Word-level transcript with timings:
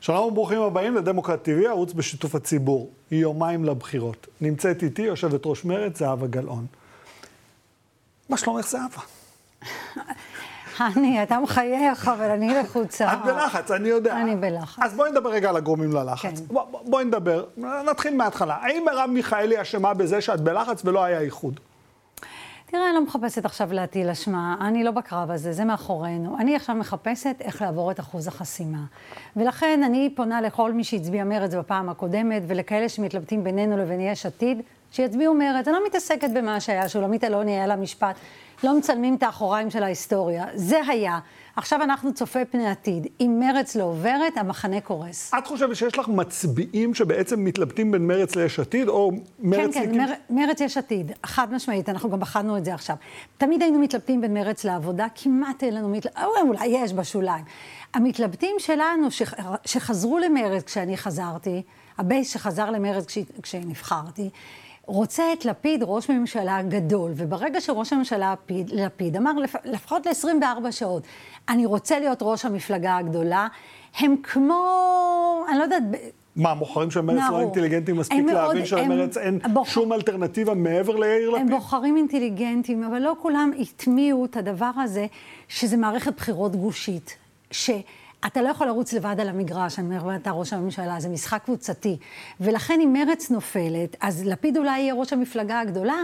שלום 0.00 0.24
וברוכים 0.26 0.60
הבאים 0.62 0.94
לדמוקרט 0.96 1.48
TV, 1.48 1.66
ערוץ 1.68 1.92
בשיתוף 1.92 2.34
הציבור. 2.34 2.90
יומיים 3.10 3.64
לבחירות. 3.64 4.26
נמצאת 4.40 4.82
איתי 4.82 5.02
יושבת 5.02 5.40
ראש 5.44 5.64
מרצ, 5.64 5.98
זהבה 5.98 6.26
גלאון. 6.26 6.66
מה 8.28 8.36
שלומך, 8.36 8.66
זהבה? 8.68 9.02
אני, 10.96 11.22
אתה 11.22 11.38
מחייך, 11.40 12.08
אבל 12.08 12.30
אני 12.30 12.54
לחוצה. 12.54 13.12
את 13.12 13.18
בלחץ, 13.24 13.70
אני 13.70 13.88
יודע. 13.88 14.16
אני 14.16 14.36
בלחץ. 14.36 14.82
אז 14.82 14.94
בואי 14.94 15.10
נדבר 15.10 15.30
רגע 15.30 15.48
על 15.50 15.56
הגורמים 15.56 15.92
ללחץ. 15.92 16.20
כן. 16.22 16.44
בוא- 16.46 16.64
בוא- 16.70 16.80
בואי 16.86 17.04
נדבר, 17.04 17.44
נתחיל 17.90 18.16
מההתחלה. 18.16 18.54
האם 18.60 18.84
מרב 18.86 19.10
מיכאלי 19.10 19.62
אשמה 19.62 19.94
בזה 19.94 20.20
שאת 20.20 20.40
בלחץ 20.40 20.82
ולא 20.84 21.04
היה 21.04 21.20
איחוד? 21.20 21.60
תראה, 22.70 22.86
אני 22.86 22.94
לא 22.94 23.04
מחפשת 23.04 23.44
עכשיו 23.44 23.72
להטיל 23.72 24.10
אשמה, 24.10 24.56
אני 24.60 24.84
לא 24.84 24.90
בקרב 24.90 25.30
הזה, 25.30 25.52
זה 25.52 25.64
מאחורינו. 25.64 26.36
אני 26.38 26.56
עכשיו 26.56 26.74
מחפשת 26.74 27.36
איך 27.40 27.62
לעבור 27.62 27.90
את 27.90 28.00
אחוז 28.00 28.28
החסימה. 28.28 28.78
ולכן 29.36 29.82
אני 29.82 30.10
פונה 30.14 30.40
לכל 30.40 30.72
מי 30.72 30.84
שהצביע 30.84 31.24
מרצ 31.24 31.54
בפעם 31.54 31.88
הקודמת, 31.88 32.42
ולכאלה 32.46 32.88
שמתלבטים 32.88 33.44
בינינו 33.44 33.76
לבין 33.76 34.00
יש 34.00 34.26
עתיד, 34.26 34.60
שיצביעו 34.92 35.34
מרצ. 35.34 35.68
אני 35.68 35.76
לא 35.76 35.86
מתעסקת 35.86 36.30
במה 36.34 36.60
שהיה, 36.60 36.88
שולמית 36.88 37.24
אלוני 37.24 37.52
היה 37.52 37.66
לה 37.66 37.76
משפט, 37.76 38.16
לא 38.62 38.78
מצלמים 38.78 39.14
את 39.14 39.22
האחוריים 39.22 39.70
של 39.70 39.82
ההיסטוריה. 39.82 40.44
זה 40.54 40.80
היה. 40.88 41.18
עכשיו 41.56 41.82
אנחנו 41.82 42.14
צופה 42.14 42.44
פני 42.44 42.68
עתיד. 42.68 43.06
אם 43.20 43.40
מרצ 43.40 43.76
לא 43.76 43.84
עוברת, 43.84 44.36
המחנה 44.36 44.80
קורס. 44.80 45.32
את 45.38 45.46
חושבת 45.46 45.76
שיש 45.76 45.98
לך 45.98 46.08
מצביעים 46.08 46.94
שבעצם 46.94 47.44
מתלבטים 47.44 47.90
בין 47.90 48.06
מרץ 48.06 48.36
ליש 48.36 48.60
עתיד, 48.60 48.88
או 48.88 49.10
כן, 49.10 49.48
מרצניקים? 49.48 49.92
כן, 49.92 49.96
מר, 49.98 50.12
מרץ 50.30 50.60
יש 50.60 50.76
עתיד, 50.76 51.12
חד 51.26 51.54
משמעית, 51.54 51.88
אנחנו 51.88 52.10
גם 52.10 52.20
בחנו 52.20 52.56
את 52.56 52.64
זה 52.64 52.74
עכשיו. 52.74 52.96
תמיד 53.38 53.62
היינו 53.62 53.78
מתלבטים 53.78 54.20
בין 54.20 54.34
מרץ 54.34 54.64
לעבודה, 54.64 55.06
כמעט 55.14 55.62
אין 55.62 55.74
לנו 55.74 55.88
מתלבטים, 55.88 56.24
אולי 56.48 56.66
יש 56.66 56.92
בשוליים. 56.92 57.44
המתלבטים 57.94 58.56
שלנו, 58.58 59.10
ש, 59.10 59.22
שחזרו 59.64 60.18
למרצ 60.18 60.62
כשאני 60.62 60.96
חזרתי, 60.96 61.62
הבייס 61.98 62.32
שחזר 62.32 62.70
למרצ 62.70 63.06
כש, 63.06 63.18
כשנבחרתי, 63.42 64.30
רוצה 64.88 65.32
את 65.32 65.44
לפיד 65.44 65.82
ראש 65.86 66.10
ממשלה 66.10 66.62
גדול, 66.62 67.12
וברגע 67.16 67.60
שראש 67.60 67.92
הממשלה 67.92 68.34
לפיד, 68.50 68.70
לפיד 68.70 69.16
אמר 69.16 69.32
לפ, 69.32 69.54
לפחות 69.64 70.06
ל-24 70.06 70.70
שעות, 70.70 71.02
אני 71.48 71.66
רוצה 71.66 71.98
להיות 71.98 72.18
ראש 72.22 72.44
המפלגה 72.44 72.96
הגדולה, 72.96 73.46
הם 73.98 74.14
כמו, 74.22 74.64
אני 75.50 75.58
לא 75.58 75.62
יודעת, 75.62 75.82
מה, 76.36 76.50
הבוחרים 76.50 76.90
של 76.90 77.00
מרצ 77.00 77.22
לא. 77.30 77.40
אינטליגנטים 77.40 77.96
מספיק 77.96 78.18
הם 78.18 78.26
להבין 78.26 78.66
שלמרצ 78.66 79.16
הם- 79.16 79.22
אין 79.22 79.38
הבוח- 79.44 79.68
שום 79.68 79.92
אלטרנטיבה 79.92 80.54
מעבר 80.54 80.96
ליאיר 80.96 81.30
הם 81.30 81.42
לפיד? 81.42 81.50
בוחרים 81.50 81.96
אינטליגנטים, 81.96 82.84
אבל 82.84 82.98
לא 82.98 83.16
כולם 83.22 83.50
הטמיעו 83.60 84.24
את 84.24 84.36
הדבר 84.36 84.70
הזה, 84.76 85.06
שזה 85.48 85.76
מערכת 85.76 86.16
בחירות 86.16 86.56
גושית. 86.56 87.16
שאתה 87.50 88.42
לא 88.42 88.48
יכול 88.48 88.66
לרוץ 88.66 88.92
לבד 88.92 89.16
על 89.20 89.28
המגרש, 89.28 89.78
אני 89.78 89.98
אומרת, 89.98 90.22
אתה 90.22 90.30
ראש 90.30 90.52
הממשלה, 90.52 91.00
זה 91.00 91.08
משחק 91.08 91.40
קבוצתי. 91.44 91.96
ולכן 92.40 92.80
אם 92.80 92.92
מרץ 92.92 93.30
נופלת, 93.30 93.96
אז 94.00 94.24
לפיד 94.26 94.56
אולי 94.56 94.80
יהיה 94.80 94.94
ראש 94.94 95.12
המפלגה 95.12 95.60
הגדולה, 95.60 95.96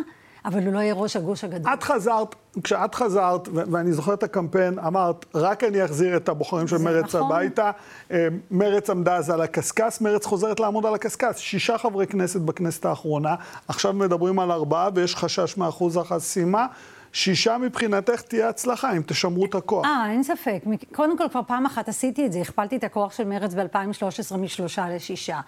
אבל 0.45 0.65
הוא 0.65 0.73
לא 0.73 0.79
יהיה 0.79 0.95
ראש 0.95 1.17
הגוש 1.17 1.45
הגדול. 1.45 1.73
את 1.75 1.83
חזרת, 1.83 2.35
כשאת 2.65 2.95
חזרת, 2.95 3.49
ואני 3.53 3.93
זוכר 3.93 4.15
את 4.15 4.23
הקמפיין, 4.23 4.79
אמרת, 4.79 5.27
רק 5.35 5.65
אני 5.65 5.85
אחזיר 5.85 6.17
את 6.17 6.29
הבוחרים 6.29 6.69
של 6.69 6.79
מרץ 6.79 7.15
נכון. 7.15 7.33
הביתה. 7.33 7.71
אה, 8.11 8.29
מרץ 8.51 8.91
עמדה 8.91 9.17
אז 9.17 9.31
על 9.31 9.41
הקשקש, 9.41 10.01
מרץ 10.01 10.27
חוזרת 10.27 10.61
לעמוד 10.61 10.87
על 10.87 10.95
הקשקש. 10.95 11.51
שישה 11.51 11.79
חברי 11.79 12.07
כנסת 12.07 12.41
בכנסת 12.41 12.85
האחרונה, 12.85 13.35
עכשיו 13.69 13.93
מדברים 13.93 14.39
על 14.39 14.53
ארבעה 14.53 14.89
ויש 14.95 15.17
חשש 15.17 15.57
מאחוז 15.57 15.97
החסימה. 15.97 16.67
שישה 17.13 17.59
מבחינתך 17.59 18.23
תהיה 18.23 18.49
הצלחה, 18.49 18.97
אם 18.97 19.03
תשמרו 19.07 19.45
את 19.45 19.55
הכוח. 19.55 19.87
אה, 19.87 20.11
אין 20.11 20.23
ספק. 20.23 20.65
קודם 20.95 21.19
כל, 21.19 21.25
כבר 21.31 21.41
פעם 21.47 21.67
אחת 21.67 21.89
עשיתי 21.89 22.27
את 22.27 22.33
זה, 22.33 22.41
הכפלתי 22.41 22.77
את 22.77 22.85
הכוח 22.85 23.13
של 23.13 23.25
מרץ 23.25 23.55
ב-2013 23.55 24.37
משלושה 24.37 24.89
לשישה. 24.89 25.41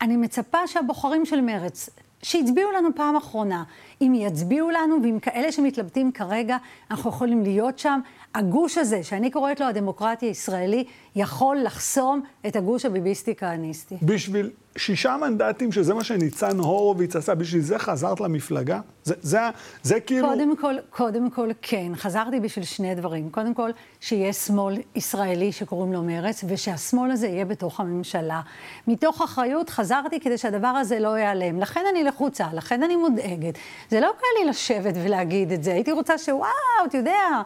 אני 0.00 0.16
מצפה 0.16 0.66
שהבוחרים 0.66 1.26
של 1.26 1.40
מרץ, 1.40 1.90
שהצביעו 2.22 2.72
לנו 2.72 2.88
פעם 2.94 3.16
אחרונה, 3.16 3.64
אם 4.02 4.12
יצביעו 4.16 4.70
לנו, 4.70 5.02
ועם 5.02 5.18
כאלה 5.18 5.52
שמתלבטים 5.52 6.12
כרגע, 6.12 6.56
אנחנו 6.90 7.10
יכולים 7.10 7.42
להיות 7.42 7.78
שם. 7.78 8.00
הגוש 8.34 8.78
הזה, 8.78 9.02
שאני 9.02 9.30
קוראת 9.30 9.60
לו 9.60 9.66
הדמוקרטיה 9.66 10.28
הישראלי, 10.28 10.84
יכול 11.16 11.56
לחסום 11.62 12.22
את 12.46 12.56
הגוש 12.56 12.84
הביביסטי-כהניסטי. 12.84 13.96
בשביל 14.02 14.50
שישה 14.76 15.16
מנדטים, 15.20 15.72
שזה 15.72 15.94
מה 15.94 16.04
שניצן 16.04 16.58
הורוביץ 16.58 17.16
עשה, 17.16 17.34
בשביל 17.34 17.62
זה 17.62 17.78
חזרת 17.78 18.20
למפלגה? 18.20 18.80
זה, 19.04 19.14
זה, 19.22 19.38
זה 19.82 20.00
כאילו... 20.00 20.28
קודם 20.28 20.56
כל, 20.56 20.74
קודם 20.90 21.30
כל, 21.30 21.48
כן. 21.62 21.92
חזרתי 21.94 22.40
בשביל 22.40 22.64
שני 22.64 22.94
דברים. 22.94 23.30
קודם 23.30 23.54
כל, 23.54 23.70
שיהיה 24.00 24.32
שמאל 24.32 24.76
ישראלי 24.94 25.52
שקוראים 25.52 25.92
לו 25.92 26.02
מרץ, 26.02 26.44
ושהשמאל 26.48 27.10
הזה 27.10 27.26
יהיה 27.26 27.44
בתוך 27.44 27.80
הממשלה. 27.80 28.40
מתוך 28.86 29.22
אחריות 29.22 29.70
חזרתי 29.70 30.20
כדי 30.20 30.38
שהדבר 30.38 30.66
הזה 30.66 30.98
לא 30.98 31.18
ייעלם. 31.18 31.60
לכן 31.60 31.80
אני 31.90 32.04
לחוצה, 32.04 32.46
לכן 32.52 32.82
אני 32.82 32.96
מודאגת. 32.96 33.58
זה 33.90 34.00
לא 34.00 34.10
קל 34.18 34.40
לי 34.40 34.50
לשבת 34.50 34.94
ולהגיד 35.04 35.52
את 35.52 35.64
זה. 35.64 35.72
הייתי 35.72 35.92
רוצה 35.92 36.18
שוואו, 36.18 36.48
אתה 36.86 36.96
יודע... 36.96 37.42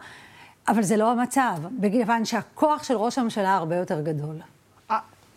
אבל 0.67 0.83
זה 0.83 0.97
לא 0.97 1.11
המצב, 1.11 1.57
מכיוון 1.79 2.25
שהכוח 2.25 2.83
של 2.83 2.97
ראש 2.97 3.17
הממשלה 3.17 3.55
הרבה 3.55 3.75
יותר 3.75 4.01
גדול. 4.01 4.35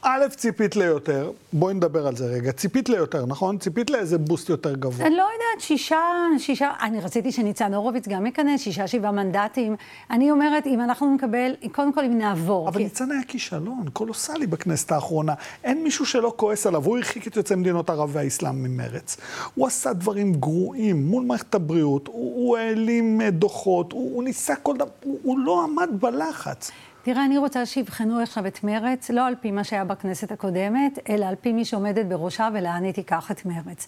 א', 0.03 0.27
ציפית 0.37 0.77
ליותר, 0.77 1.31
בואי 1.53 1.75
נדבר 1.75 2.07
על 2.07 2.17
זה 2.17 2.27
רגע. 2.27 2.53
ציפית 2.53 2.89
ליותר, 2.89 3.27
נכון? 3.27 3.59
ציפית 3.59 3.91
לאיזה 3.91 4.19
בוסט 4.19 4.49
יותר 4.49 4.75
גבוה. 4.75 5.07
אני 5.07 5.17
לא 5.17 5.23
יודעת, 5.23 5.61
שישה, 5.61 5.99
שישה, 6.39 6.71
אני 6.83 7.01
רציתי 7.01 7.33
שניצן 7.33 7.75
הורוביץ 7.75 8.09
גם 8.09 8.27
ייכנס, 8.27 8.61
שישה, 8.61 8.87
שבעה 8.87 9.13
מנדטים. 9.13 9.77
אני 10.11 10.31
אומרת, 10.31 10.67
אם 10.67 10.81
אנחנו 10.81 11.15
נקבל, 11.15 11.53
קודם 11.73 11.93
כל 11.93 12.05
אם 12.05 12.19
נעבור. 12.19 12.69
אבל 12.69 12.79
כי- 12.79 12.85
ניצן 12.85 13.11
היה 13.11 13.21
כישלון 13.29 13.85
קולוסלי 13.93 14.47
בכנסת 14.47 14.93
האחרונה. 14.93 15.35
אין 15.65 15.85
מישהו 15.85 16.07
שלא 16.07 16.33
כועס 16.37 16.67
עליו, 16.67 16.85
הוא 16.85 16.97
הרחיק 16.97 17.27
את 17.27 17.37
יוצאי 17.37 17.57
מדינות 17.57 17.91
ערב 17.91 18.11
והאסלאם 18.13 18.63
ממרץ. 18.63 19.17
הוא 19.55 19.67
עשה 19.67 19.93
דברים 19.93 20.33
גרועים 20.33 21.07
מול 21.07 21.25
מערכת 21.25 21.55
הבריאות, 21.55 22.07
הוא, 22.07 22.15
הוא 22.49 22.57
העלים 22.57 23.21
אה, 23.21 23.31
דוחות, 23.31 23.93
הוא, 23.93 24.15
הוא 24.15 24.25
ניסה 24.25 24.55
כל 24.57 24.77
דבר, 24.77 24.89
הוא, 25.05 25.19
הוא 25.23 25.39
לא 25.39 25.65
עמד 25.65 25.89
בלחץ. 26.01 26.71
תראה, 27.03 27.25
אני 27.25 27.39
רוצה 27.39 27.67
שיבחנו 27.67 28.21
עכשיו 28.21 28.47
את 28.47 28.65
מרץ, 28.65 29.11
לא 29.11 29.27
על 29.27 29.35
פי 29.41 29.51
מה 29.51 29.65
שהיה 29.65 29.85
בכנסת 29.85 30.33
הקודמת, 30.33 30.99
אלא 31.09 31.27
על 31.27 31.35
פי 31.41 31.53
מי 31.53 31.65
שעומדת 31.65 32.07
בראשה 32.07 32.49
ולאן 32.55 32.85
היא 32.85 32.93
תיקח 32.93 33.31
את 33.31 33.47
מרץ. 33.47 33.87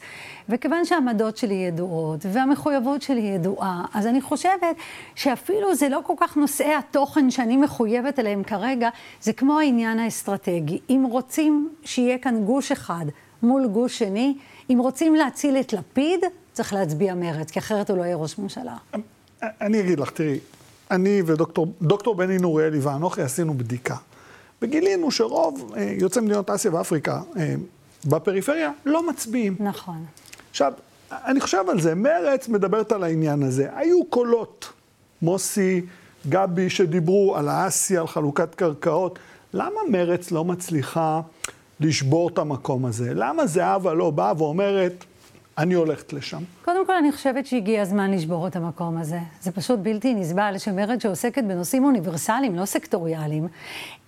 וכיוון 0.49 0.85
שהעמדות 0.85 1.37
שלי 1.37 1.55
ידועות, 1.55 2.27
והמחויבות 2.33 3.03
שלי 3.03 3.21
ידועה, 3.21 3.85
אז 3.95 4.07
אני 4.07 4.21
חושבת 4.21 4.77
שאפילו 5.15 5.75
זה 5.75 5.89
לא 5.89 6.01
כל 6.07 6.15
כך 6.21 6.37
נושאי 6.37 6.75
התוכן 6.75 7.31
שאני 7.31 7.57
מחויבת 7.57 8.19
אליהם 8.19 8.43
כרגע, 8.43 8.89
זה 9.21 9.33
כמו 9.33 9.59
העניין 9.59 9.99
האסטרטגי. 9.99 10.79
אם 10.91 11.07
רוצים 11.11 11.69
שיהיה 11.85 12.19
כאן 12.19 12.45
גוש 12.45 12.73
אחד 12.73 13.07
מול 13.43 13.67
גוש 13.67 13.99
שני, 13.99 14.35
אם 14.71 14.79
רוצים 14.79 15.15
להציל 15.15 15.57
את 15.57 15.73
לפיד, 15.73 16.21
צריך 16.53 16.73
להצביע 16.73 17.15
מרץ, 17.15 17.51
כי 17.51 17.59
אחרת 17.59 17.91
הוא 17.91 17.99
לא 17.99 18.03
יהיה 18.03 18.17
ראש 18.17 18.39
ממשלה. 18.39 18.77
אני 19.43 19.81
אגיד 19.81 20.01
לך, 20.01 20.11
תראי, 20.11 20.39
אני 20.93 21.23
ודוקטור 21.27 21.73
דוקטור 21.83 22.15
בני 22.15 22.39
נוריאלי 22.39 22.79
ואנוכי 22.79 23.23
עשינו 23.23 23.55
בדיקה. 23.55 23.97
וגילינו 24.63 25.11
שרוב 25.11 25.73
אה, 25.77 25.95
יוצאי 26.01 26.23
מדינות 26.23 26.51
אסיה 26.51 26.75
ואפריקה 26.75 27.21
אה, 27.37 27.55
בפריפריה 28.05 28.71
לא 28.87 29.09
מצביעים. 29.09 29.57
נכון. 29.61 30.05
עכשיו, 30.51 30.73
אני 31.13 31.41
חושב 31.41 31.65
על 31.69 31.81
זה, 31.81 31.95
מרצ 31.95 32.49
מדברת 32.49 32.93
על 32.93 33.05
העניין 33.05 33.43
הזה. 33.43 33.69
היו 33.75 34.05
קולות, 34.05 34.73
מוסי, 35.23 35.81
גבי, 36.29 36.71
שדיברו 36.71 37.37
על 37.37 37.49
האסי, 37.49 37.97
על 37.97 38.07
חלוקת 38.07 38.55
קרקעות. 38.55 39.19
למה 39.55 39.81
מרצ 39.89 40.31
לא 40.31 40.45
מצליחה 40.45 41.21
לשבור 41.81 42.29
את 42.29 42.39
המקום 42.39 42.87
הזה? 42.87 43.15
למה 43.15 43.47
זהבה 43.47 43.95
לא 43.95 44.11
באה 44.11 44.33
ואומרת, 44.39 45.05
אני 45.59 45.75
הולכת 45.75 46.13
לשם? 46.13 46.43
קודם 46.65 46.87
כל, 46.87 46.93
אני 46.93 47.13
חושבת 47.13 47.47
שהגיע 47.47 47.83
הזמן 47.83 48.11
לשבור 48.11 48.47
את 48.47 48.57
המקום 48.57 48.97
הזה. 48.99 49.19
זה 49.41 49.53
פשוט 49.53 49.79
בלתי 49.79 50.15
נסבל 50.15 50.55
שמרד 50.59 51.01
שעוסקת 51.01 51.45
בנושאים 51.45 51.85
אוניברסליים, 51.85 52.57
לא 52.57 52.65
סקטוריאליים, 52.65 53.49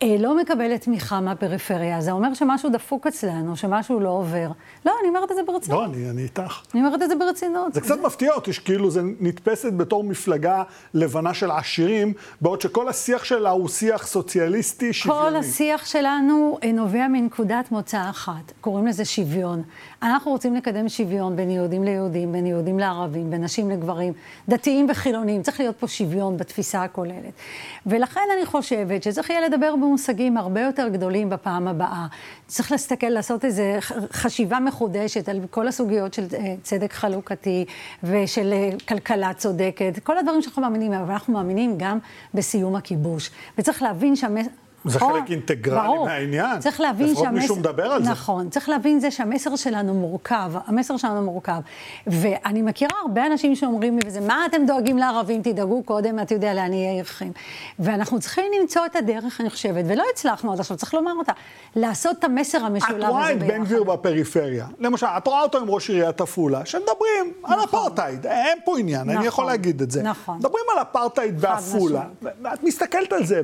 אה, 0.03 0.16
לא 0.19 0.37
מקבלת 0.37 0.81
תמיכה 0.81 1.21
מהפריפריה. 1.21 2.00
זה 2.00 2.12
אומר 2.12 2.34
שמשהו 2.34 2.70
דפוק 2.70 3.06
אצלנו, 3.06 3.56
שמשהו 3.56 4.00
לא 4.00 4.08
עובר. 4.08 4.50
לא, 4.87 4.93
אני 5.00 5.08
אומרת 5.08 5.31
את 5.31 5.37
זה 5.37 5.43
ברצינות. 5.46 5.81
לא, 5.81 5.85
אני, 5.85 6.11
אני 6.11 6.23
איתך. 6.23 6.61
אני 6.75 6.85
אומרת 6.85 7.02
את 7.02 7.08
זה 7.08 7.17
ברצינות. 7.17 7.75
זה 7.75 7.81
קצת 7.81 8.00
מפתיע 8.00 8.32
אותי 8.32 8.52
שכאילו 8.52 8.90
זה 8.90 9.02
נתפסת 9.20 9.73
בתור 9.73 10.05
מפלגה 10.05 10.62
לבנה 10.94 11.35
של 11.35 11.50
עשירים, 11.50 12.12
בעוד 12.40 12.61
שכל 12.61 12.88
השיח 12.88 13.25
שלה 13.25 13.50
הוא 13.50 13.69
שיח 13.69 14.06
סוציאליסטי 14.06 14.93
שוויוני. 14.93 15.31
כל 15.31 15.37
השיח 15.37 15.87
שלנו 15.87 16.58
אה, 16.62 16.73
נובע 16.73 17.08
מנקודת 17.08 17.70
מוצא 17.70 18.11
אחת, 18.11 18.52
קוראים 18.61 18.87
לזה 18.87 19.05
שוויון. 19.05 19.62
אנחנו 20.02 20.31
רוצים 20.31 20.55
לקדם 20.55 20.88
שוויון 20.88 21.33
בין 21.36 21.50
יהודים 21.50 21.84
ליהודים, 21.84 22.32
בין 22.32 22.46
יהודים 22.46 22.78
לערבים, 22.78 23.31
בין 23.31 23.44
נשים 23.44 23.70
לגברים, 23.70 24.12
דתיים 24.48 24.86
וחילונים. 24.90 25.42
צריך 25.42 25.60
להיות 25.60 25.76
פה 25.78 25.88
שוויון 25.88 26.36
בתפיסה 26.36 26.82
הכוללת. 26.82 27.32
ולכן 27.86 28.20
אני 28.36 28.46
חושבת 28.46 29.02
שצריך 29.02 29.31
יהיה 29.31 29.48
לדבר 29.48 29.76
במושגים 29.76 30.36
הרבה 30.36 30.60
יותר 30.60 30.88
גדולים 30.88 31.31
בפעם 31.31 31.69
הבאה. 31.69 32.06
צריך 32.46 32.72
להסתכל, 32.72 33.06
לעשות 33.06 33.44
איזו 33.44 33.62
חשיבה 34.12 34.60
מחודשת 34.60 35.28
על 35.28 35.40
כל 35.50 35.69
הסוגיות 35.69 36.14
של 36.14 36.26
אה, 36.34 36.54
צדק 36.62 36.92
חלוקתי 36.92 37.64
ושל 38.02 38.52
אה, 38.52 38.70
כלכלה 38.88 39.34
צודקת, 39.34 39.98
כל 40.02 40.19
הדברים 40.19 40.42
שאנחנו 40.42 40.62
מאמינים, 40.62 40.92
אבל 40.92 41.12
אנחנו 41.12 41.32
מאמינים 41.32 41.75
גם 41.78 41.98
בסיום 42.34 42.76
הכיבוש. 42.76 43.30
וצריך 43.58 43.82
להבין 43.82 44.16
שהמ... 44.16 44.37
זה 44.84 44.98
נכון? 44.98 45.20
חלק 45.20 45.31
אינטגרלי 45.31 45.88
ברור. 45.88 46.06
מהעניין. 46.06 46.58
צריך 46.60 46.81
להבין 46.81 47.06
לפחות 47.06 47.25
שהמסר... 47.25 47.40
מישהו 47.40 47.56
מדבר 47.56 47.86
על 47.86 48.04
זה. 48.04 48.10
נכון, 48.10 48.50
צריך 48.50 48.69
להבין 48.69 49.00
זה 49.00 49.10
שהמסר 49.10 49.56
שלנו 49.56 49.94
מורכב, 49.94 50.52
המסר 50.66 50.96
שלנו 50.96 51.22
מורכב. 51.22 51.60
ואני 52.06 52.62
מכירה 52.62 52.92
הרבה 53.02 53.26
אנשים 53.26 53.56
שאומרים 53.56 53.98
לי, 53.98 54.08
וזה, 54.08 54.20
מה 54.20 54.46
אתם 54.46 54.66
דואגים 54.66 54.98
לערבים, 54.98 55.42
תדאגו 55.42 55.82
קודם, 55.82 56.20
אתה 56.20 56.34
יודע, 56.34 56.54
לעניי 56.54 56.86
עירכם. 56.88 57.31
ואנחנו 57.78 58.20
צריכים 58.20 58.44
למצוא 58.60 58.86
את 58.86 58.96
הדרך, 58.96 59.40
אני 59.40 59.50
חושבת, 59.50 59.84
ולא 59.88 60.04
הצלחנו 60.12 60.52
עד 60.52 60.60
עכשיו, 60.60 60.76
צריך 60.76 60.94
לומר 60.94 61.12
אותה, 61.19 61.32
לעשות 61.76 62.19
את 62.19 62.25
המסר 62.25 62.64
המשולב 62.64 62.90
את 62.90 62.96
הזה 62.96 63.08
רואה 63.08 63.32
את 63.32 63.38
ביחד. 63.38 63.54
בן 63.54 63.64
גביר 63.64 63.82
בפריפריה. 63.82 64.66
למשל, 64.78 65.06
את 65.06 65.26
רואה 65.26 65.42
אותו 65.42 65.58
עם 65.58 65.69
ראש 65.69 65.90
עיריית 65.90 66.20
עפולה, 66.20 66.66
שמדברים 66.66 67.32
על 67.44 67.64
אפרטהייד. 67.64 68.26
אין 68.26 68.58
פה 68.64 68.78
עניין, 68.78 69.00
אני 69.00 69.14
נכון, 69.14 69.26
יכול 69.26 69.46
להגיד 69.46 69.82
את 69.82 69.90
זה. 69.90 70.02
נכון. 70.02 70.38
מדברים 70.38 70.64
על 70.76 70.82
אפרטהייד 70.82 71.40
בעפולה. 71.40 72.02
ואת 72.42 72.62
מסתכלת 72.62 73.12
על 73.12 73.26
זה, 73.26 73.42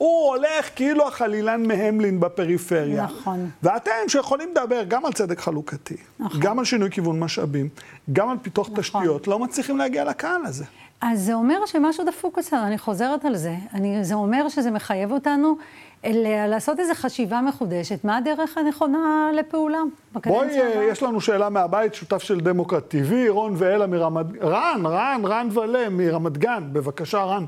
והוא 0.00 0.26
הולך 0.34 0.70
כאילו 0.76 1.08
החלילן 1.08 1.66
מהמלין 1.66 2.20
בפריפריה. 2.20 3.04
נכון. 3.04 3.50
ואתם 3.62 3.90
שיכולים 4.08 4.48
לדבר 4.50 4.82
גם 4.88 5.04
על 5.06 5.12
צדק 5.12 5.40
חלוקתי, 5.40 5.96
נכון. 6.20 6.40
גם 6.40 6.58
על 6.58 6.64
שינוי 6.64 6.90
כיוון 6.90 7.20
משאבים, 7.20 7.68
גם 8.12 8.28
על 8.30 8.36
פיתוח 8.42 8.68
תשתיות, 8.76 9.28
לא 9.28 9.38
מצליחים 9.38 9.78
להגיע 9.78 10.04
לקהל 10.04 10.44
הזה. 10.46 10.64
אז 11.00 11.20
זה 11.20 11.34
אומר 11.34 11.66
שמשהו 11.66 12.04
דפוק 12.04 12.38
אצלנו, 12.38 12.66
אני 12.66 12.78
חוזרת 12.78 13.24
על 13.24 13.36
זה. 13.36 13.54
אני, 13.74 14.04
זה 14.04 14.14
אומר 14.14 14.48
שזה 14.48 14.70
מחייב 14.70 15.12
אותנו 15.12 15.56
ל- 16.04 16.46
לעשות 16.46 16.80
איזו 16.80 16.94
חשיבה 16.94 17.40
מחודשת, 17.40 18.04
מה 18.04 18.16
הדרך 18.16 18.58
הנכונה 18.58 19.30
לפעולה 19.34 19.78
בואי, 19.78 19.90
בקדנציה 20.14 20.62
אה, 20.66 20.72
הבאה. 20.72 20.84
יש 20.84 21.02
לנו 21.02 21.20
שאלה 21.20 21.48
מהבית, 21.48 21.94
שותף 21.94 22.22
של 22.22 22.40
דמוקרט 22.40 22.94
TV, 22.94 23.12
רון 23.28 23.54
ואלה 23.56 23.86
מרמת... 23.86 24.26
רן, 24.42 24.82
רן, 24.84 25.20
רן 25.24 25.48
ולה 25.58 25.88
מרמת 25.88 26.38
גן. 26.38 26.64
בבקשה, 26.72 27.24
רן. 27.24 27.44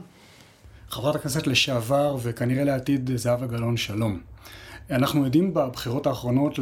חברת 0.93 1.15
הכנסת 1.15 1.47
לשעבר 1.47 2.17
וכנראה 2.23 2.65
לעתיד 2.65 3.11
זהבה 3.17 3.47
גלאון, 3.47 3.77
שלום. 3.77 4.21
אנחנו 4.91 5.25
עדים 5.25 5.55
בבחירות 5.55 6.07
האחרונות 6.07 6.59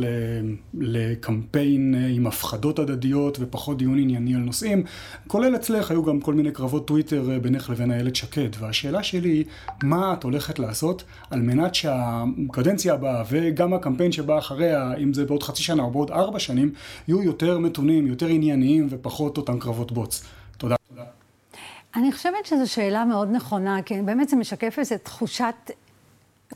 לקמפיין 0.75 1.95
אה, 1.95 2.07
עם 2.07 2.27
הפחדות 2.27 2.79
הדדיות 2.79 3.39
ופחות 3.41 3.79
דיון 3.79 3.99
ענייני 3.99 4.35
על 4.35 4.41
נושאים, 4.41 4.85
כולל 5.27 5.57
אצלך 5.57 5.91
היו 5.91 6.05
גם 6.05 6.21
כל 6.21 6.35
מיני 6.35 6.51
קרבות 6.51 6.87
טוויטר 6.87 7.31
אה, 7.31 7.39
בינך 7.39 7.71
לבין 7.71 7.93
איילת 7.93 8.17
שקד, 8.17 8.49
והשאלה 8.59 9.03
שלי 9.03 9.29
היא, 9.29 9.45
מה 9.83 10.13
את 10.13 10.23
הולכת 10.23 10.59
לעשות 10.59 11.05
על 11.31 11.41
מנת 11.41 11.75
שהקדנציה 11.75 12.95
הבאה 12.95 13.23
וגם 13.31 13.75
הקמפיין 13.75 14.13
שבא 14.13 14.39
אחריה, 14.39 14.95
אם 15.03 15.13
זה 15.13 15.25
בעוד 15.25 15.43
חצי 15.43 15.63
שנה 15.63 15.83
או 15.83 15.91
בעוד 15.91 16.11
ארבע 16.11 16.39
שנים, 16.39 16.73
יהיו 17.09 17.23
יותר 17.23 17.59
מתונים, 17.59 18.07
יותר 18.07 18.27
ענייניים 18.27 18.87
ופחות 18.91 19.37
אותם 19.37 19.59
קרבות 19.59 19.93
בוץ. 19.93 20.25
תודה. 20.59 20.77
תודה. 20.89 21.20
אני 21.97 22.13
חושבת 22.13 22.47
שזו 22.47 22.73
שאלה 22.73 23.05
מאוד 23.05 23.29
נכונה, 23.33 23.83
כי 23.83 24.03
באמת 24.03 24.29
זה 24.29 24.37
משקף 24.37 24.79
איזו 24.79 24.95
תחושת 25.03 25.71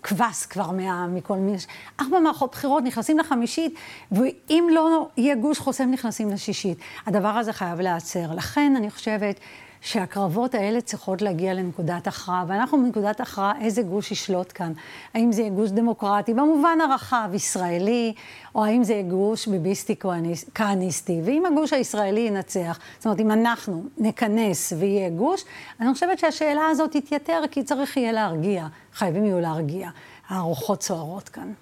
קבס 0.01 0.47
כבר 0.47 0.71
מה, 0.71 1.07
מכל 1.07 1.37
מיני... 1.37 1.59
ארבע 2.01 2.19
מערכות 2.19 2.53
בחירות, 2.53 2.85
נכנסים 2.85 3.19
לחמישית, 3.19 3.75
ואם 4.13 4.69
לא 4.73 5.09
יהיה 5.17 5.35
גוש 5.35 5.59
חוסם, 5.59 5.91
נכנסים 5.91 6.31
לשישית. 6.31 6.79
הדבר 7.07 7.29
הזה 7.29 7.53
חייב 7.53 7.81
להיעצר. 7.81 8.35
לכן 8.35 8.75
אני 8.77 8.91
חושבת 8.91 9.41
שהקרבות 9.85 10.55
האלה 10.55 10.81
צריכות 10.81 11.23
להגיע 11.23 11.55
לנקודת 11.55 12.07
הכרעה, 12.07 12.45
ואנחנו 12.49 12.79
בנקודת 12.83 13.21
הכרעה 13.21 13.53
איזה 13.61 13.83
גוש 13.83 14.11
ישלוט 14.11 14.53
כאן. 14.55 14.73
האם 15.15 15.33
זה 15.33 15.41
יהיה 15.43 15.51
גוש 15.51 15.71
דמוקרטי, 15.71 16.35
במובן 16.35 16.79
הרחב, 16.81 17.29
ישראלי, 17.33 18.15
או 18.55 18.65
האם 18.65 18.85
זה 18.85 18.93
יהיה 18.93 19.03
גוש 19.03 19.47
ביביסטי 19.47 19.95
כהניס- 20.01 20.51
כהניסטי. 20.55 21.21
ואם 21.25 21.43
הגוש 21.47 21.73
הישראלי 21.73 22.21
ינצח, 22.21 22.79
זאת 22.97 23.07
אומרת, 23.07 23.21
אם 23.21 23.31
אנחנו 23.31 23.85
נכנס 23.99 24.73
ויהיה 24.79 25.11
גוש, 25.11 25.45
אני 25.81 25.93
חושבת 25.95 26.19
שהשאלה 26.19 26.67
הזאת 26.71 26.91
תתייתר, 26.97 27.43
כי 27.51 27.63
צריך 27.63 27.97
יהיה 27.97 28.13
להרגיע. 28.13 28.67
חייבים 28.95 29.25
יהיו 29.25 29.41
להרגיע. 29.41 29.89
הרוחות 30.29 30.83
סוערות 30.83 31.29
כאן. 31.29 31.53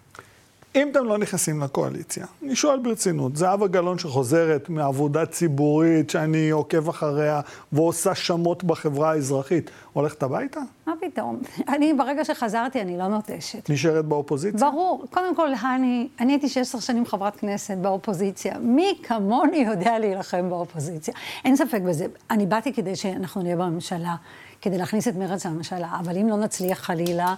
אם 0.75 0.89
אתם 0.91 1.05
לא 1.05 1.19
נכנסים 1.19 1.61
לקואליציה, 1.61 2.27
אני 2.43 2.57
שואל 2.57 2.79
ברצינות, 2.79 3.37
זהבה 3.37 3.67
גלאון 3.67 3.99
שחוזרת 3.99 4.69
מעבודה 4.69 5.27
ציבורית 5.27 6.11
שאני 6.11 6.51
עוקב 6.51 6.89
אחריה 6.89 7.41
ועושה 7.73 8.15
שמות 8.15 8.65
בחברה 8.65 9.11
האזרחית, 9.11 9.71
הולכת 9.93 10.23
הביתה? 10.23 10.61
מה 10.87 10.93
פתאום? 11.01 11.41
אני, 11.75 11.95
ברגע 11.95 12.25
שחזרתי, 12.25 12.81
אני 12.81 12.99
לא 12.99 13.09
נוטשת. 13.09 13.71
נשארת 13.71 14.05
באופוזיציה? 14.05 14.71
ברור. 14.71 15.05
קודם 15.11 15.37
כל, 15.37 15.49
אני, 15.55 16.09
אני 16.21 16.33
הייתי 16.33 16.49
16 16.49 16.81
שנים 16.81 17.07
חברת 17.07 17.37
כנסת 17.37 17.77
באופוזיציה. 17.77 18.59
מי 18.59 18.99
כמוני 19.03 19.57
יודע 19.57 19.99
להילחם 19.99 20.51
באופוזיציה? 20.51 21.15
אין 21.45 21.57
ספק 21.57 21.81
בזה. 21.81 22.07
אני 22.31 22.47
באתי 22.47 22.73
כדי 22.73 22.97
שאנחנו 22.97 23.43
נהיה 23.43 23.57
בממשלה, 23.57 24.15
כדי 24.61 24.79
להכניס 24.79 25.09
את 25.09 25.17
מרצ 25.17 25.47
לממשלה, 25.47 25.97
אבל 26.01 26.17
אם 26.17 26.29
לא 26.29 26.37
נצליח 26.37 26.79
חלילה, 26.79 27.35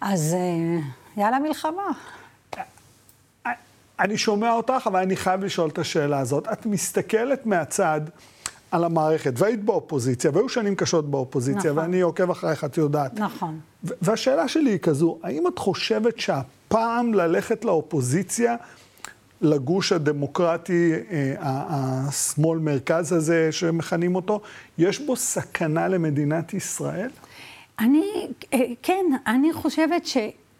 אז 0.00 0.34
אה, 0.34 1.22
יאללה 1.22 1.38
מלחמה. 1.38 1.92
אני 4.00 4.18
שומע 4.18 4.52
אותך, 4.52 4.82
אבל 4.86 5.00
אני 5.00 5.16
חייב 5.16 5.44
לשאול 5.44 5.70
את 5.70 5.78
השאלה 5.78 6.18
הזאת. 6.18 6.48
את 6.52 6.66
מסתכלת 6.66 7.46
מהצד 7.46 8.00
על 8.70 8.84
המערכת, 8.84 9.32
והיית 9.36 9.64
באופוזיציה, 9.64 10.30
והיו 10.34 10.48
שנים 10.48 10.74
קשות 10.74 11.10
באופוזיציה, 11.10 11.70
נכון. 11.70 11.78
ואני 11.78 12.00
עוקב 12.00 12.30
אחרייך, 12.30 12.64
את 12.64 12.76
יודעת. 12.76 13.14
נכון. 13.20 13.60
והשאלה 13.84 14.48
שלי 14.48 14.70
היא 14.70 14.78
כזו, 14.78 15.18
האם 15.22 15.46
את 15.46 15.58
חושבת 15.58 16.18
שהפעם 16.20 17.14
ללכת 17.14 17.64
לאופוזיציה, 17.64 18.56
לגוש 19.40 19.92
הדמוקרטי, 19.92 20.92
אה, 21.10 21.34
ה- 21.38 21.64
השמאל 22.08 22.58
מרכז 22.58 23.12
הזה 23.12 23.52
שמכנים 23.52 24.14
אותו, 24.14 24.40
יש 24.78 25.00
בו 25.00 25.16
סכנה 25.16 25.88
למדינת 25.88 26.54
ישראל? 26.54 27.10
אני, 27.78 28.28
אה, 28.52 28.58
כן, 28.82 29.04
אני 29.26 29.52
חושבת 29.52 30.06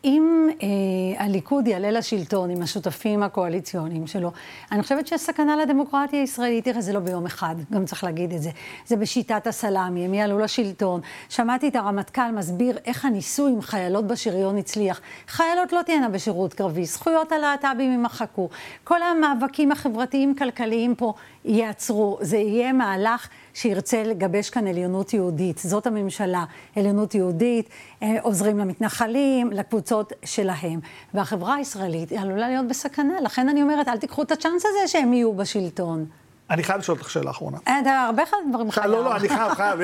שאם 0.06 0.48
אה, 0.62 1.24
הליכוד 1.24 1.66
יעלה 1.68 1.90
לשלטון 1.90 2.50
עם 2.50 2.62
השותפים 2.62 3.22
הקואליציוניים 3.22 4.06
שלו, 4.06 4.32
אני 4.72 4.82
חושבת 4.82 5.06
שיש 5.06 5.20
סכנה 5.20 5.56
לדמוקרטיה 5.56 6.20
הישראלית. 6.20 6.64
תראה, 6.64 6.80
זה 6.80 6.92
לא 6.92 7.00
ביום 7.00 7.26
אחד, 7.26 7.54
גם 7.72 7.84
צריך 7.84 8.04
להגיד 8.04 8.32
את 8.32 8.42
זה. 8.42 8.50
זה 8.86 8.96
בשיטת 8.96 9.46
הסלאמי, 9.46 10.04
הם 10.04 10.14
יעלו 10.14 10.38
לשלטון. 10.38 11.00
שמעתי 11.28 11.68
את 11.68 11.76
הרמטכ"ל 11.76 12.30
מסביר 12.32 12.78
איך 12.84 13.04
הניסוי 13.04 13.52
עם 13.52 13.62
חיילות 13.62 14.06
בשריון 14.06 14.58
הצליח. 14.58 15.00
חיילות 15.28 15.72
לא 15.72 15.82
תהיינה 15.82 16.08
בשירות 16.08 16.54
קרבי, 16.54 16.84
זכויות 16.84 17.32
הלהט"בים 17.32 17.90
יימחקו. 17.90 18.48
כל 18.84 19.02
המאבקים 19.02 19.72
החברתיים-כלכליים 19.72 20.94
פה 20.94 21.14
ייעצרו. 21.44 22.18
זה 22.20 22.36
יהיה 22.36 22.72
מהלך 22.72 23.28
שירצה 23.56 24.02
לגבש 24.02 24.50
כאן 24.50 24.66
עליונות 24.66 25.14
יהודית. 25.14 25.58
זאת 25.58 25.86
הממשלה, 25.86 26.44
עליונות 26.76 27.14
יהודית, 27.14 27.68
אה, 28.02 28.16
עוזרים 28.22 28.58
למתנחלים, 28.58 29.50
לקבוצות 29.50 30.12
שלהם. 30.24 30.80
והחברה 31.14 31.54
הישראלית 31.54 32.12
עלולה 32.12 32.48
להיות 32.48 32.68
בסכנה. 32.68 33.20
לכן 33.20 33.48
אני 33.48 33.62
אומרת, 33.62 33.88
אל 33.88 33.98
תיקחו 33.98 34.22
את 34.22 34.32
הצ'אנס 34.32 34.64
הזה 34.66 34.88
שהם 34.88 35.12
יהיו 35.12 35.32
בשלטון. 35.32 36.06
אני 36.50 36.62
חייב 36.62 36.78
לשאול 36.78 36.98
אותך 36.98 37.10
שאלה 37.10 37.30
אחרונה. 37.30 37.58
אה, 37.68 37.80
אתה 37.80 38.00
הרבה 38.00 38.22
דברים 38.50 38.70
חייב. 38.70 38.86
לא, 38.86 39.04
לא, 39.04 39.16
אני 39.16 39.28
חייב, 39.28 39.54
חייב. 39.54 39.80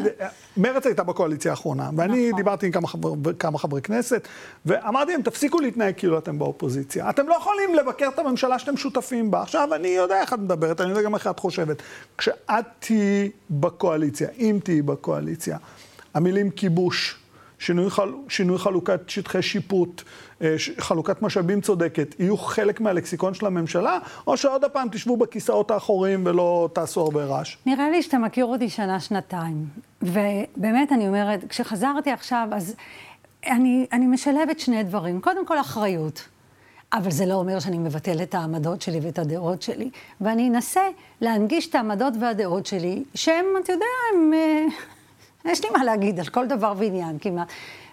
מרצ 0.56 0.86
הייתה 0.86 1.02
בקואליציה 1.02 1.50
האחרונה, 1.50 1.90
ואני 1.96 2.28
נכון. 2.28 2.36
דיברתי 2.36 2.66
עם 2.66 2.72
כמה 3.38 3.58
חברי 3.58 3.82
כנסת, 3.82 4.28
ואמרתי 4.66 5.12
להם, 5.12 5.22
תפסיקו 5.22 5.60
להתנהג 5.60 5.94
כאילו 5.96 6.18
אתם 6.18 6.38
באופוזיציה. 6.38 7.10
אתם 7.10 7.28
לא 7.28 7.34
יכולים 7.34 7.74
לבקר 7.74 8.08
את 8.14 8.18
הממשלה 8.18 8.58
שאתם 8.58 8.76
שותפים 8.76 9.30
בה. 9.30 9.42
עכשיו, 9.42 9.74
אני 9.74 9.88
יודע 9.88 10.20
איך 10.20 10.32
את 10.32 10.38
מדברת, 10.38 10.80
אני 10.80 10.90
יודע 10.90 11.02
גם 11.02 11.14
איך 11.14 11.26
את 11.26 11.38
חושבת. 11.38 11.82
כשאת 12.18 12.64
תהיי 12.78 13.30
בקואליציה, 13.50 14.28
אם 14.38 14.58
תהיי 14.64 14.82
בקואליציה, 14.82 15.58
המילים 16.14 16.50
כיבוש, 16.50 17.18
שינוי, 17.58 17.90
חל, 17.90 18.12
שינוי 18.28 18.58
חלוקת 18.58 19.00
שטחי 19.06 19.42
שיפוט, 19.42 20.02
אה, 20.42 20.54
ש- 20.58 20.70
חלוקת 20.78 21.22
משאבים 21.22 21.60
צודקת, 21.60 22.14
יהיו 22.18 22.36
חלק 22.36 22.80
מהלקסיקון 22.80 23.34
של 23.34 23.46
הממשלה, 23.46 23.98
או 24.26 24.36
שעוד 24.36 24.64
הפעם 24.64 24.88
תשבו 24.92 25.16
בכיסאות 25.16 25.70
האחוריים 25.70 26.26
ולא 26.26 26.68
תעשו 26.72 27.00
הרבה 27.00 27.24
רעש? 27.24 27.56
נראה 27.66 27.90
לי 27.90 28.02
שאתה 28.02 28.18
מכיר 28.18 28.44
אותי 28.44 28.70
שנה-שנתיים. 28.70 29.66
ובאמת, 30.02 30.92
אני 30.92 31.08
אומרת, 31.08 31.44
כשחזרתי 31.48 32.10
עכשיו, 32.10 32.48
אז 32.52 32.74
אני, 33.46 33.86
אני 33.92 34.06
משלבת 34.06 34.60
שני 34.60 34.82
דברים. 34.82 35.20
קודם 35.20 35.46
כל, 35.46 35.60
אחריות. 35.60 36.28
אבל 36.92 37.10
זה 37.10 37.26
לא 37.26 37.34
אומר 37.34 37.60
שאני 37.60 37.78
מבטלת 37.78 38.28
את 38.28 38.34
העמדות 38.34 38.82
שלי 38.82 39.00
ואת 39.02 39.18
הדעות 39.18 39.62
שלי. 39.62 39.90
ואני 40.20 40.48
אנסה 40.48 40.80
להנגיש 41.20 41.68
את 41.68 41.74
העמדות 41.74 42.14
והדעות 42.20 42.66
שלי, 42.66 43.04
שהם, 43.14 43.44
אתה 43.64 43.72
יודע, 43.72 43.86
הם... 44.14 44.32
יש 45.48 45.64
לי 45.64 45.70
מה 45.78 45.84
להגיד 45.84 46.20
על 46.20 46.26
כל 46.26 46.46
דבר 46.46 46.72
ועניין 46.76 47.18
כמעט. 47.20 47.48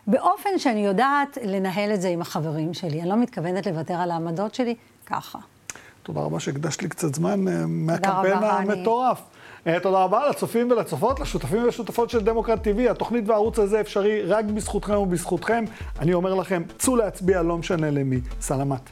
באופן 0.07 0.49
שאני 0.57 0.85
יודעת 0.85 1.37
לנהל 1.45 1.93
את 1.93 2.01
זה 2.01 2.07
עם 2.09 2.21
החברים 2.21 2.73
שלי. 2.73 3.01
אני 3.01 3.09
לא 3.09 3.15
מתכוונת 3.17 3.67
לוותר 3.67 3.93
על 3.93 4.11
העמדות 4.11 4.55
שלי 4.55 4.75
ככה. 5.05 5.39
תודה 6.03 6.21
רבה 6.21 6.39
שהקדשת 6.39 6.81
לי 6.81 6.89
קצת 6.89 7.15
זמן 7.15 7.47
אה, 7.47 7.63
מהקמפיין 7.67 8.37
רבה, 8.37 8.57
אני- 8.59 8.71
המטורף. 8.73 9.21
אה, 9.67 9.79
תודה 9.79 10.03
רבה 10.03 10.29
לצופים 10.29 10.71
ולצופות, 10.71 11.19
לשותפים 11.19 11.63
ולשותפות 11.63 12.09
של 12.09 12.19
דמוקרט 12.23 12.67
TV. 12.67 12.91
התוכנית 12.91 13.29
והערוץ 13.29 13.59
הזה 13.59 13.81
אפשרי 13.81 14.21
רק 14.21 14.45
בזכותכם 14.45 14.93
ובזכותכם. 14.97 15.63
אני 15.99 16.13
אומר 16.13 16.33
לכם, 16.33 16.63
צאו 16.77 16.95
להצביע, 16.95 17.41
לא 17.41 17.57
משנה 17.57 17.91
למי. 17.91 18.19
סלמת. 18.41 18.89